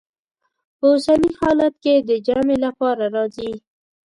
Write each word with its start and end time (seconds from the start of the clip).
په 0.77 0.85
اوسني 0.93 1.29
حالت 1.39 1.73
کې 1.83 1.95
د 2.09 2.11
جمع 2.27 2.55
لپاره 2.65 3.03
راځي. 3.15 3.51